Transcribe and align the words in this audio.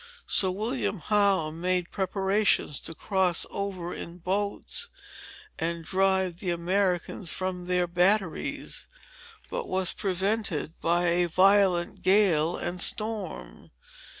Sir 0.25 0.49
William 0.49 0.97
Howe 0.99 1.51
made 1.51 1.91
preparations 1.91 2.79
to 2.79 2.95
cross 2.95 3.45
over 3.51 3.93
in 3.93 4.17
boats, 4.17 4.89
and 5.59 5.85
drive 5.85 6.37
the 6.39 6.49
Americans 6.49 7.29
from 7.29 7.65
their 7.65 7.85
batteries, 7.85 8.87
but 9.51 9.67
was 9.67 9.93
prevented 9.93 10.79
by 10.81 11.05
a 11.05 11.27
violent 11.27 12.01
gale 12.01 12.57
and 12.57 12.81
storm. 12.81 13.69